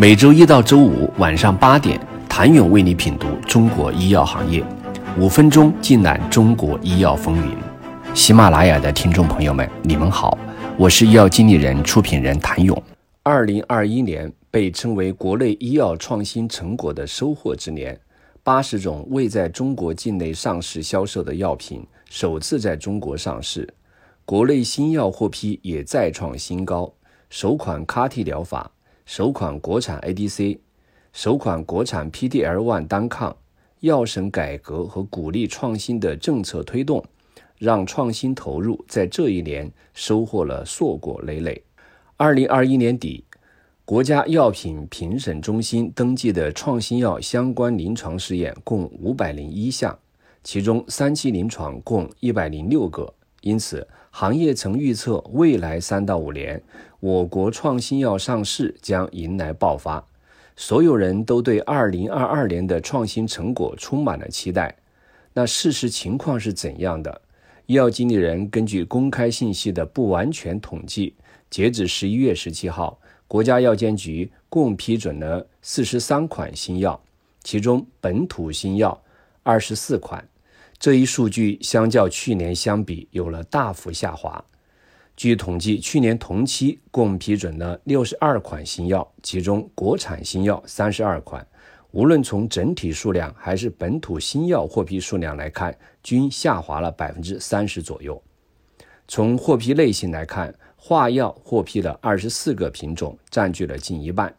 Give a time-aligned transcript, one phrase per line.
[0.00, 4.64] 每周一到周五晚上八点，谭勇为你品读中国医药行业，
[5.18, 7.56] 五分钟尽览中国医药风云。
[8.14, 10.38] 喜马拉雅的听众朋友们，你们好，
[10.78, 12.80] 我是医药经理人、出品人谭勇。
[13.24, 17.98] 二零二一年被称为国内医药创新成果的收获之年，
[18.44, 23.68] 八十种未在中国境内上市销售的药品首次在中国上市，
[24.24, 26.88] 国内新药获批也再创新高，
[27.30, 28.70] 首款 CAR-T 疗法。
[29.08, 30.58] 首款国产 ADC，
[31.14, 33.34] 首款国产 PDL1 单抗，
[33.80, 37.02] 药审改革和鼓励创新的政策推动，
[37.56, 41.64] 让创新投入在这一年收获了硕果累累。
[42.18, 43.24] 二零二一年底，
[43.86, 49.98] 国家药品评审中心登记的创新药相关临床试验共五百零一项，
[50.44, 53.14] 其中三期临床共一百零六个。
[53.40, 56.62] 因此，行业曾预测未来三到五年，
[57.00, 60.04] 我国创新药上市将迎来爆发。
[60.56, 64.74] 所有人都对二零二二年的创新成果充满了期待。
[65.32, 67.20] 那事实情况是怎样的？
[67.66, 71.14] 医药经理人根据公开信息的不完全统计，
[71.48, 77.00] 截止十一月十七号，国家药监局共批准了四十三款新药，
[77.44, 79.00] 其中本土新药
[79.44, 80.26] 二十四款。
[80.80, 84.42] 这一数据相较去年相比有了大幅下滑。
[85.16, 91.44] 据统计，去年同期共批准了六十二款新药，其中国产新药三十二款。
[91.90, 98.22] 无论从整体数量还是本土新药获批数量来看，均下滑了百分之三十左右。
[99.08, 104.30] 从获批类型来看，化药获批了二十四个品种，占据了近一半；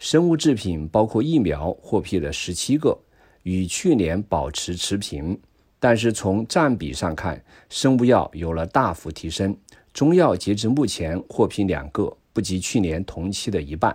[0.00, 2.98] 生物制品包括疫苗获批了十七个，
[3.44, 5.38] 与去年保持持平。
[5.84, 9.54] 但是从占比上看，生物药有了大幅提升，
[9.92, 13.94] 中药截至目前获批两个，不及去年同期的一半。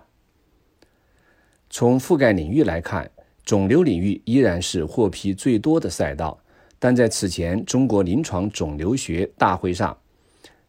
[1.68, 3.10] 从覆盖领域来看，
[3.44, 6.40] 肿瘤领域依然是获批最多的赛道。
[6.78, 9.98] 但在此前中国临床肿瘤学大会上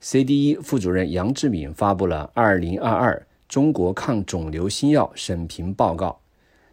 [0.01, 6.19] ，CDE 副主任杨志敏发布了《二零二二中国抗肿瘤新药审评报告》。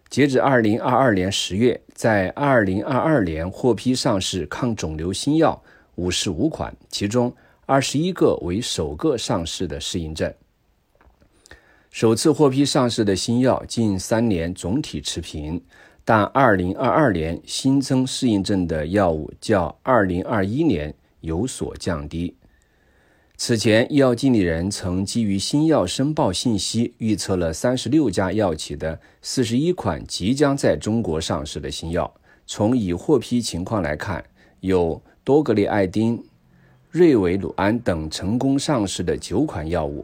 [0.09, 5.61] 截止二零二二年十月，在二零二二年获批上市抗肿瘤新药
[5.95, 7.35] 五十五款，其中
[7.65, 10.33] 二十一个为首个上市的适应症。
[11.91, 15.61] 首次获批上市的新药近三年总体持平，
[16.05, 22.36] 但二零二二年新增适应症的药物较二零二一年有所降低。
[23.39, 32.11] 此前，医药经理人曾基于新药申报信息预测了三十六家药企的四十一款即将在中国上市的新药。
[32.47, 34.25] 从已获批情况来看，
[34.61, 36.25] 有多格列爱丁、
[36.89, 40.03] 瑞维鲁安等成功上市的九款药物，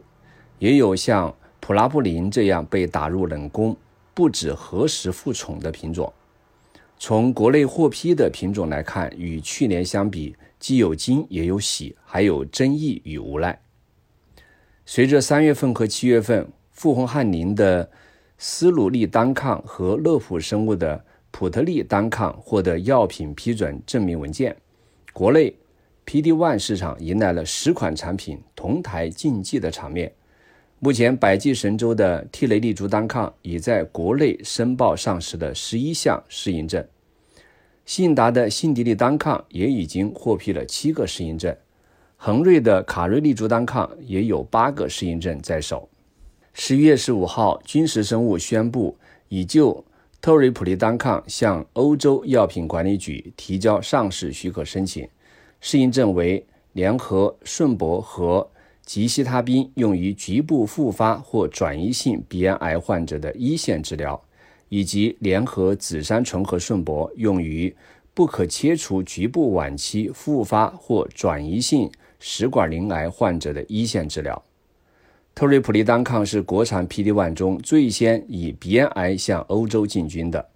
[0.60, 3.76] 也有像普拉布林这样被打入冷宫、
[4.14, 6.10] 不知何时复宠的品种。
[6.96, 13.60] 从国内获批的品种来看，与去年相比，既有惊也有喜，还有争议与无奈。
[14.86, 17.90] 随着三月份和七月份复红汉林的
[18.38, 24.56] 斯鲁利单抗和乐普生物的普特利单抗获得药品批准证明文件，
[25.12, 25.54] 国内
[26.06, 30.10] PD-1 市场迎来了十款产品同台竞技的场面。
[30.78, 36.82] 目前，百济神州的替雷利珠单抗已在国内申报上市的十一项适应症，
[37.84, 41.54] 信达的信迪利单抗也已经获批了七个适应症，
[42.16, 45.88] 恒瑞的卡瑞利珠单抗也有八个适应症在手。
[46.52, 48.96] 十一月十五号，君实生物宣布
[49.28, 49.84] 已就
[50.20, 55.06] 特瑞普利单抗向欧洲药品管理局提交上市许可申请，
[55.60, 58.48] 适应症为联合顺铂和。
[58.86, 64.22] 吉西他滨用于局部复发或转移性鼻咽癌患者的一线治疗，
[64.68, 67.74] 以及联合紫杉醇和顺铂用于
[68.12, 74.42] 不可切除局部晚期复发或转移性食管鳞癌患者的一线治疗。
[75.34, 80.48] 特瑞普利单抗是国产 PD-1 中最先以鼻咽癌向欧洲进军的。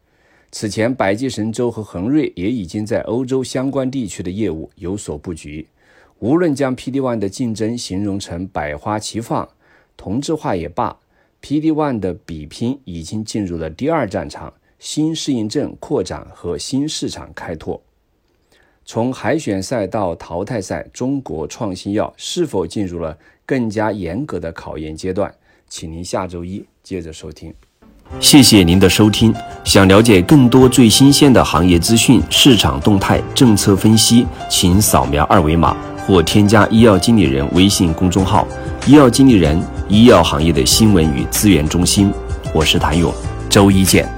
[0.51, 5.67] 此前，百济神州和恒瑞也已经在欧洲相关地区的业务有所布局。
[6.21, 9.49] 无论将 PD-1 的竞争形容成百花齐放、
[9.97, 10.97] 同质化也罢
[11.43, 17.83] ，PD-1 的比拼已经进入了第二战场，新适应症扩展和新市场开拓。
[18.85, 25.33] 从海选赛到淘汰赛，中国创新药是否进入了更加严格的考验阶段？
[25.69, 27.53] 请您下周一接着收听。
[28.19, 29.35] 谢谢您的收听。
[29.65, 35.77] 想了解更多最新鲜的行业资讯、市场动态、政策分析，请扫描二维码。
[36.07, 38.49] 或添加医药经理人微信公众号
[38.89, 42.11] “医药经理人”，医药行业的新闻与资源中心。
[42.55, 43.13] 我是谭勇，
[43.51, 44.18] 周一见。